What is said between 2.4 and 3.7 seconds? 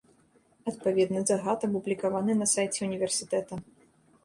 на сайце ўніверсітэта.